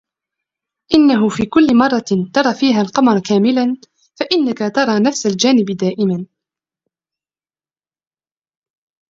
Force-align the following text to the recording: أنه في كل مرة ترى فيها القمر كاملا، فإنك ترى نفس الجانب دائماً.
أنه 0.93 1.29
في 1.29 1.45
كل 1.45 1.77
مرة 1.77 1.99
ترى 2.33 2.53
فيها 2.53 2.81
القمر 2.81 3.19
كاملا، 3.19 3.77
فإنك 4.19 4.75
ترى 4.75 4.99
نفس 4.99 5.25
الجانب 5.25 5.65
دائماً. 5.65 6.25